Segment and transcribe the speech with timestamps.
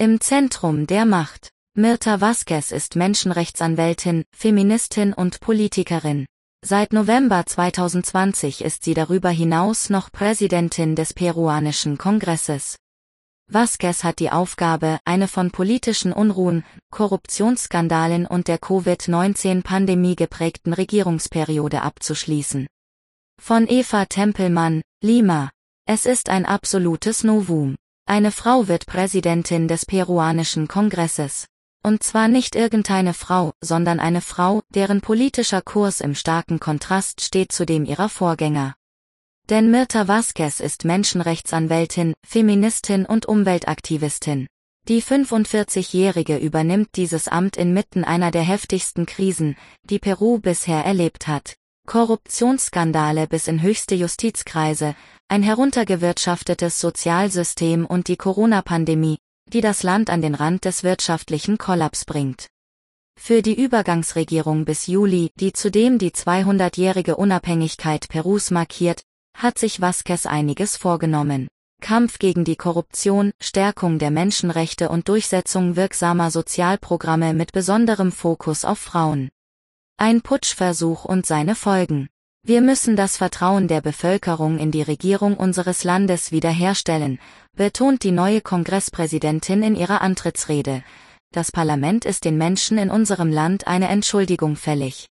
[0.00, 1.50] Im Zentrum der Macht.
[1.74, 6.26] Mirta Vasquez ist Menschenrechtsanwältin, Feministin und Politikerin.
[6.64, 12.78] Seit November 2020 ist sie darüber hinaus noch Präsidentin des peruanischen Kongresses.
[13.50, 22.68] Vasquez hat die Aufgabe, eine von politischen Unruhen, Korruptionsskandalen und der Covid-19-Pandemie geprägten Regierungsperiode abzuschließen.
[23.42, 25.50] Von Eva Tempelmann, Lima.
[25.86, 27.74] Es ist ein absolutes Novum.
[28.08, 31.46] Eine Frau wird Präsidentin des peruanischen Kongresses.
[31.82, 37.52] Und zwar nicht irgendeine Frau, sondern eine Frau, deren politischer Kurs im starken Kontrast steht
[37.52, 38.74] zu dem ihrer Vorgänger.
[39.50, 44.46] Denn Mirta Vasquez ist Menschenrechtsanwältin, Feministin und Umweltaktivistin.
[44.88, 49.54] Die 45-Jährige übernimmt dieses Amt inmitten einer der heftigsten Krisen,
[49.84, 51.56] die Peru bisher erlebt hat.
[51.86, 54.94] Korruptionsskandale bis in höchste Justizkreise,
[55.30, 59.18] ein heruntergewirtschaftetes Sozialsystem und die Corona-Pandemie,
[59.52, 62.48] die das Land an den Rand des wirtschaftlichen Kollaps bringt.
[63.20, 69.02] Für die Übergangsregierung bis Juli, die zudem die 200-jährige Unabhängigkeit Perus markiert,
[69.36, 71.48] hat sich Vasquez einiges vorgenommen.
[71.82, 78.78] Kampf gegen die Korruption, Stärkung der Menschenrechte und Durchsetzung wirksamer Sozialprogramme mit besonderem Fokus auf
[78.78, 79.28] Frauen.
[79.98, 82.08] Ein Putschversuch und seine Folgen.
[82.48, 87.18] Wir müssen das Vertrauen der Bevölkerung in die Regierung unseres Landes wiederherstellen,
[87.54, 90.82] betont die neue Kongresspräsidentin in ihrer Antrittsrede.
[91.30, 95.08] Das Parlament ist den Menschen in unserem Land eine Entschuldigung fällig.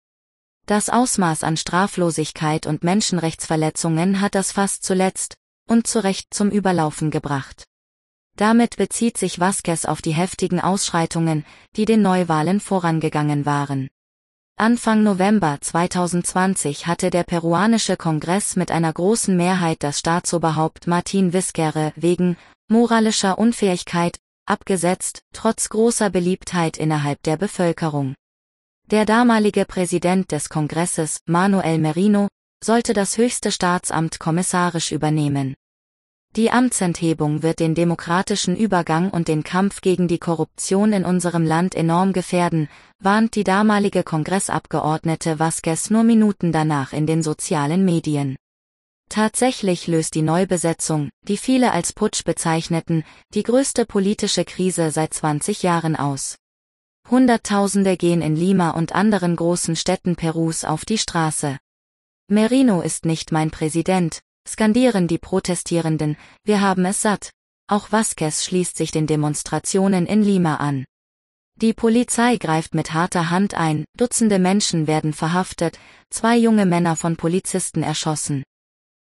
[0.64, 5.36] Das Ausmaß an Straflosigkeit und Menschenrechtsverletzungen hat das fast zuletzt
[5.68, 7.64] und zu Recht zum Überlaufen gebracht.
[8.38, 11.44] Damit bezieht sich Vasquez auf die heftigen Ausschreitungen,
[11.76, 13.90] die den Neuwahlen vorangegangen waren.
[14.58, 21.92] Anfang November 2020 hatte der peruanische Kongress mit einer großen Mehrheit das Staatsoberhaupt Martin Vizcarra
[21.94, 28.14] wegen moralischer Unfähigkeit abgesetzt, trotz großer Beliebtheit innerhalb der Bevölkerung.
[28.90, 32.28] Der damalige Präsident des Kongresses, Manuel Merino,
[32.64, 35.54] sollte das höchste Staatsamt kommissarisch übernehmen.
[36.36, 41.74] Die Amtsenthebung wird den demokratischen Übergang und den Kampf gegen die Korruption in unserem Land
[41.74, 48.36] enorm gefährden, warnt die damalige Kongressabgeordnete Vasquez nur Minuten danach in den sozialen Medien.
[49.08, 55.62] Tatsächlich löst die Neubesetzung, die viele als Putsch bezeichneten, die größte politische Krise seit 20
[55.62, 56.36] Jahren aus.
[57.08, 61.56] Hunderttausende gehen in Lima und anderen großen Städten Perus auf die Straße.
[62.28, 67.30] Merino ist nicht mein Präsident, skandieren die Protestierenden, wir haben es satt.
[67.68, 70.84] Auch Vasquez schließt sich den Demonstrationen in Lima an.
[71.56, 75.78] Die Polizei greift mit harter Hand ein, Dutzende Menschen werden verhaftet,
[76.10, 78.44] zwei junge Männer von Polizisten erschossen.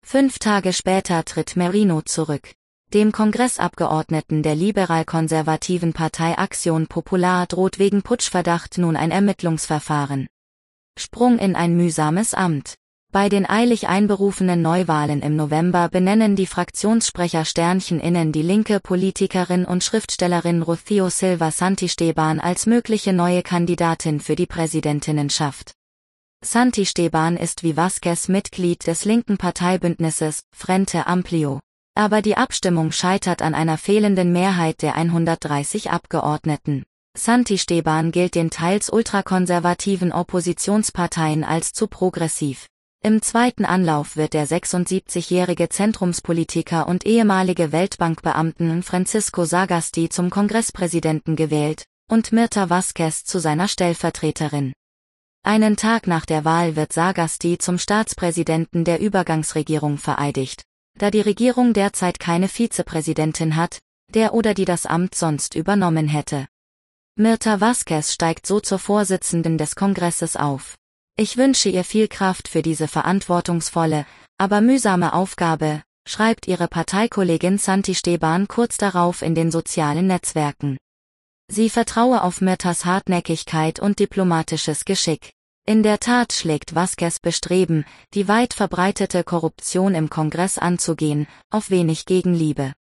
[0.05, 2.53] Fünf Tage später tritt Merino zurück.
[2.93, 10.29] Dem Kongressabgeordneten der liberal-konservativen Partei Action Popular droht wegen Putschverdacht nun ein Ermittlungsverfahren.
[10.99, 12.75] Sprung in ein mühsames Amt.
[13.15, 19.65] Bei den eilig einberufenen Neuwahlen im November benennen die Fraktionssprecher Sternchen innen die linke Politikerin
[19.65, 25.75] und Schriftstellerin Rocío Silva Santisteban als mögliche neue Kandidatin für die Präsidentinnenschaft.
[26.45, 31.61] Santisteban ist wie Vasquez Mitglied des linken Parteibündnisses Frente Amplio.
[31.95, 36.83] Aber die Abstimmung scheitert an einer fehlenden Mehrheit der 130 Abgeordneten.
[37.17, 42.67] Santisteban gilt den teils ultrakonservativen Oppositionsparteien als zu progressiv.
[43.07, 51.85] Im zweiten Anlauf wird der 76-jährige Zentrumspolitiker und ehemalige Weltbankbeamten Francisco Sagasti zum Kongresspräsidenten gewählt
[52.11, 54.73] und Mirta Vasquez zu seiner Stellvertreterin.
[55.43, 60.63] Einen Tag nach der Wahl wird Sagasti zum Staatspräsidenten der Übergangsregierung vereidigt,
[60.99, 63.81] da die Regierung derzeit keine Vizepräsidentin hat,
[64.15, 66.47] der oder die das Amt sonst übernommen hätte.
[67.17, 70.77] Mirta Vasquez steigt so zur Vorsitzenden des Kongresses auf.
[71.17, 74.05] Ich wünsche ihr viel Kraft für diese verantwortungsvolle,
[74.37, 80.77] aber mühsame Aufgabe, schreibt ihre Parteikollegin Santi Steban kurz darauf in den sozialen Netzwerken.
[81.47, 85.33] Sie vertraue auf Mirtas Hartnäckigkeit und diplomatisches Geschick.
[85.67, 92.07] In der Tat schlägt Vasquez Bestreben, die weit verbreitete Korruption im Kongress anzugehen, auf wenig
[92.07, 92.73] Gegenliebe.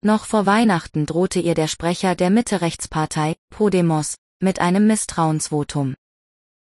[0.00, 5.96] Noch vor Weihnachten drohte ihr der Sprecher der Mitte-Rechtspartei, Podemos, mit einem Misstrauensvotum.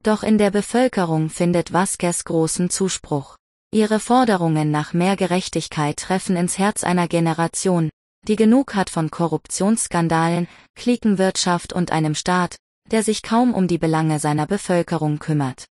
[0.03, 3.37] Doch in der Bevölkerung findet Vasquez großen Zuspruch.
[3.71, 7.91] Ihre Forderungen nach mehr Gerechtigkeit treffen ins Herz einer Generation,
[8.27, 12.57] die genug hat von Korruptionsskandalen, Klikenwirtschaft und einem Staat,
[12.91, 15.67] der sich kaum um die Belange seiner Bevölkerung kümmert.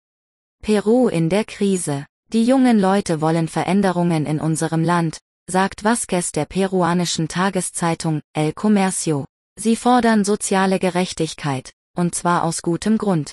[0.63, 2.07] Peru in der Krise.
[2.33, 9.25] Die jungen Leute wollen Veränderungen in unserem Land, sagt Vasquez der peruanischen Tageszeitung El Comercio.
[9.55, 13.31] Sie fordern soziale Gerechtigkeit, und zwar aus gutem Grund.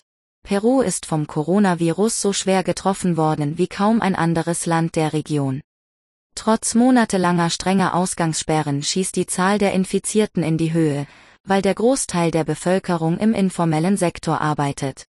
[0.52, 5.62] Peru ist vom Coronavirus so schwer getroffen worden wie kaum ein anderes Land der Region.
[6.34, 11.06] Trotz monatelanger strenger Ausgangssperren schießt die Zahl der Infizierten in die Höhe,
[11.44, 15.06] weil der Großteil der Bevölkerung im informellen Sektor arbeitet.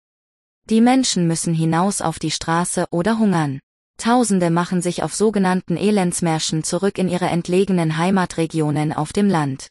[0.69, 3.59] Die Menschen müssen hinaus auf die Straße oder hungern.
[3.97, 9.67] Tausende machen sich auf sogenannten Elendsmärschen zurück in ihre entlegenen Heimatregionen auf dem Land.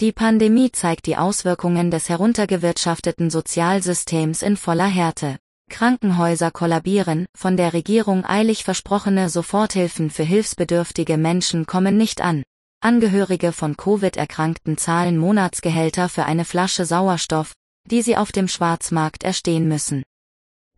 [0.00, 5.36] Die Pandemie zeigt die Auswirkungen des heruntergewirtschafteten Sozialsystems in voller Härte.
[5.68, 12.44] Krankenhäuser kollabieren, von der Regierung eilig versprochene Soforthilfen für hilfsbedürftige Menschen kommen nicht an.
[12.80, 17.52] Angehörige von Covid-Erkrankten zahlen Monatsgehälter für eine Flasche Sauerstoff,
[17.84, 20.02] die sie auf dem Schwarzmarkt erstehen müssen.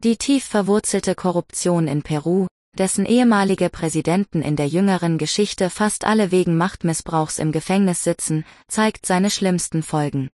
[0.03, 2.49] Die tief verwurzelte Korruption in Peru,
[2.79, 9.07] dessen ehemalige Präsidenten in der jüngeren Geschichte fast alle wegen Machtmissbrauchs im Gefängnis sitzen, zeigt
[9.07, 10.31] seine schlimmsten Folgen.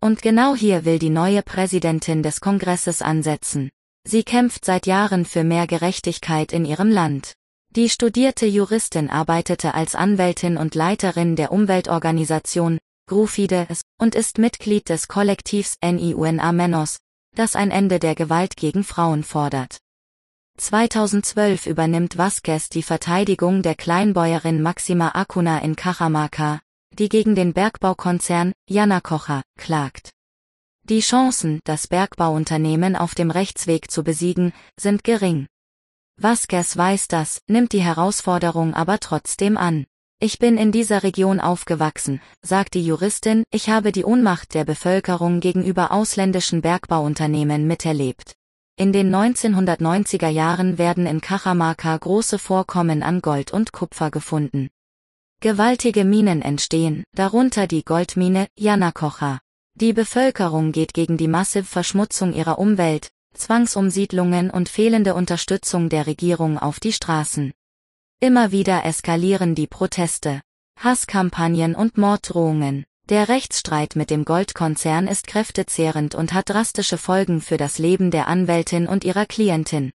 [0.00, 3.70] Und genau hier will die neue Präsidentin des Kongresses ansetzen.
[4.06, 7.32] Sie kämpft seit Jahren für mehr Gerechtigkeit in ihrem Land.
[7.70, 15.08] Die studierte Juristin arbeitete als Anwältin und Leiterin der Umweltorganisation Grufides und ist Mitglied des
[15.08, 16.98] Kollektivs NIUNA Menos,
[17.34, 19.78] das ein Ende der Gewalt gegen Frauen fordert.
[20.56, 26.60] 2012 übernimmt Vasquez die Verteidigung der Kleinbäuerin Maxima Acuna in Cajamarca,
[26.98, 30.12] die gegen den Bergbaukonzern Yanacocha klagt.
[30.84, 35.46] Die Chancen, das Bergbauunternehmen auf dem Rechtsweg zu besiegen, sind gering.
[36.16, 39.86] Vasquez weiß das, nimmt die Herausforderung aber trotzdem an.
[40.20, 45.40] Ich bin in dieser Region aufgewachsen, sagt die Juristin, ich habe die Ohnmacht der Bevölkerung
[45.40, 48.36] gegenüber ausländischen Bergbauunternehmen miterlebt.
[48.76, 54.68] In den 1990er Jahren werden in Cajamarca große Vorkommen an Gold und Kupfer gefunden.
[55.40, 59.38] Gewaltige Minen entstehen, darunter die Goldmine Yanacocha.
[59.76, 66.58] Die Bevölkerung geht gegen die massive Verschmutzung ihrer Umwelt, Zwangsumsiedlungen und fehlende Unterstützung der Regierung
[66.58, 67.52] auf die Straßen.
[68.18, 70.40] Immer wieder eskalieren die Proteste,
[70.80, 72.86] Hasskampagnen und Morddrohungen.
[73.10, 78.28] Der Rechtsstreit mit dem Goldkonzern ist kräftezehrend und hat drastische Folgen für das Leben der
[78.28, 79.92] Anwältin und ihrer Klientin.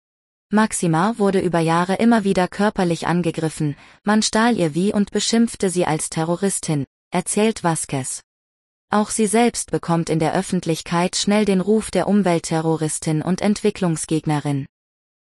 [0.51, 5.87] Maxima wurde über Jahre immer wieder körperlich angegriffen, man stahl ihr wie und beschimpfte sie
[5.87, 8.21] als Terroristin, erzählt Vasquez.
[8.91, 14.67] Auch sie selbst bekommt in der Öffentlichkeit schnell den Ruf der Umweltterroristin und Entwicklungsgegnerin.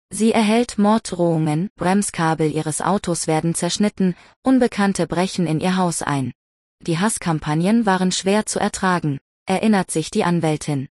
[0.08, 6.32] Sie erhält Morddrohungen, Bremskabel ihres Autos werden zerschnitten, Unbekannte brechen in ihr Haus ein.
[6.86, 10.88] Die Hasskampagnen waren schwer zu ertragen, erinnert sich die Anwältin.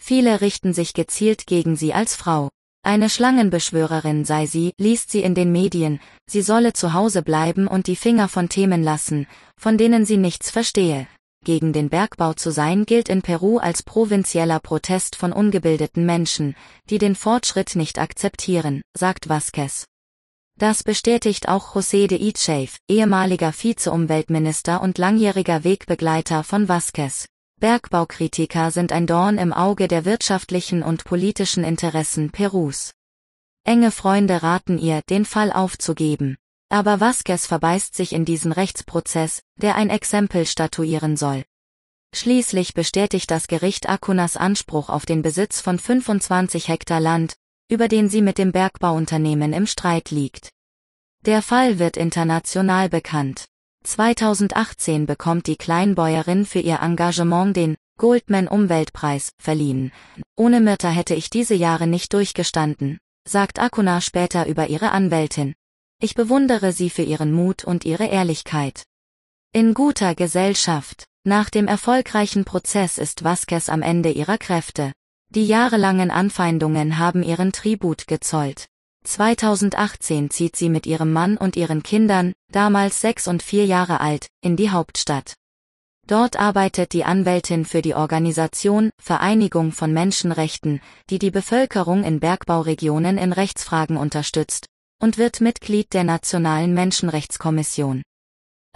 [0.00, 2.48] Viele richten sich gezielt gegen sie als Frau.
[2.84, 5.98] Eine Schlangenbeschwörerin sei sie, liest sie in den Medien,
[6.30, 9.26] sie solle zu Hause bleiben und die Finger von Themen lassen,
[9.58, 11.08] von denen sie nichts verstehe.
[11.44, 16.54] Gegen den Bergbau zu sein gilt in Peru als provinzieller Protest von ungebildeten Menschen,
[16.88, 19.86] die den Fortschritt nicht akzeptieren, sagt Vasquez.
[20.58, 27.26] Das bestätigt auch José de Itchave, ehemaliger Vizeumweltminister und langjähriger Wegbegleiter von Vasquez.
[27.60, 32.94] Bergbaukritiker sind ein Dorn im Auge der wirtschaftlichen und politischen Interessen Perus.
[33.64, 36.36] Enge Freunde raten ihr, den Fall aufzugeben.
[36.70, 41.44] Aber Vasquez verbeißt sich in diesen Rechtsprozess, der ein Exempel statuieren soll.
[42.14, 47.36] Schließlich bestätigt das Gericht Akunas Anspruch auf den Besitz von 25 Hektar Land,
[47.68, 50.50] über den sie mit dem Bergbauunternehmen im Streit liegt.
[51.24, 53.46] Der Fall wird international bekannt.
[53.84, 59.90] 2018 bekommt die Kleinbäuerin für ihr Engagement den Goldman Umweltpreis verliehen.
[60.36, 65.54] Ohne Mirta hätte ich diese Jahre nicht durchgestanden, sagt Akuna später über ihre Anwältin.
[66.00, 68.82] Ich bewundere sie für ihren Mut und ihre Ehrlichkeit.
[69.52, 71.06] In guter Gesellschaft.
[71.24, 74.92] Nach dem erfolgreichen Prozess ist Vasquez am Ende ihrer Kräfte.
[75.36, 78.68] Die jahrelangen Anfeindungen haben ihren Tribut gezollt.
[79.04, 84.28] 2018 zieht sie mit ihrem Mann und ihren Kindern, damals sechs und vier Jahre alt,
[84.40, 85.34] in die Hauptstadt.
[86.06, 93.18] Dort arbeitet die Anwältin für die Organisation Vereinigung von Menschenrechten, die die Bevölkerung in Bergbauregionen
[93.18, 94.64] in Rechtsfragen unterstützt,
[95.02, 98.00] und wird Mitglied der Nationalen Menschenrechtskommission.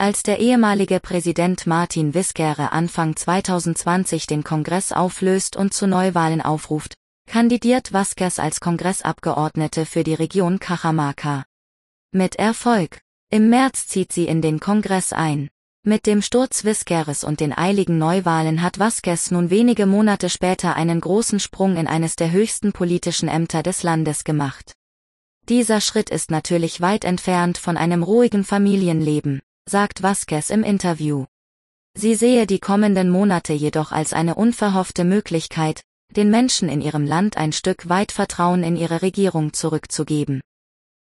[0.00, 6.94] Als der ehemalige Präsident Martin Vizcarra Anfang 2020 den Kongress auflöst und zu Neuwahlen aufruft,
[7.26, 11.44] kandidiert Vasquez als Kongressabgeordnete für die Region Cajamarca.
[12.12, 13.02] Mit Erfolg.
[13.30, 15.50] Im März zieht sie in den Kongress ein.
[15.84, 21.02] Mit dem Sturz Vizcarras und den eiligen Neuwahlen hat Vasquez nun wenige Monate später einen
[21.02, 24.72] großen Sprung in eines der höchsten politischen Ämter des Landes gemacht.
[25.50, 31.26] Dieser Schritt ist natürlich weit entfernt von einem ruhigen Familienleben sagt Vasquez im Interview.
[31.94, 35.82] Sie sehe die kommenden Monate jedoch als eine unverhoffte Möglichkeit,
[36.16, 40.40] den Menschen in ihrem Land ein Stück weit Vertrauen in ihre Regierung zurückzugeben.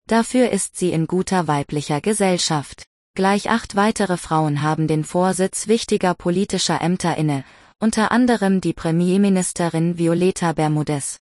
[0.06, 2.84] Dafür ist sie in guter weiblicher Gesellschaft.
[3.14, 7.44] Gleich acht weitere Frauen haben den Vorsitz wichtiger politischer Ämter inne,
[7.78, 11.18] unter anderem die Premierministerin Violeta Bermudez.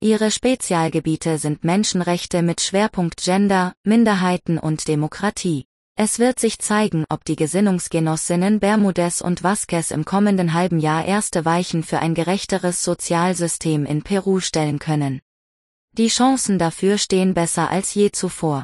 [0.00, 5.64] Ihre Spezialgebiete sind Menschenrechte mit Schwerpunkt Gender, Minderheiten und Demokratie.
[6.00, 11.44] Es wird sich zeigen, ob die Gesinnungsgenossinnen Bermudez und Vasquez im kommenden halben Jahr erste
[11.44, 15.20] Weichen für ein gerechteres Sozialsystem in Peru stellen können.
[15.94, 18.62] Die Chancen dafür stehen besser als je zuvor.